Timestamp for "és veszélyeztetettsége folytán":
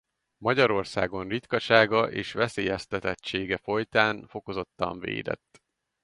2.11-4.27